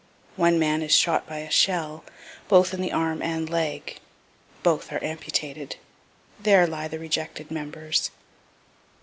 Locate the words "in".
2.73-2.81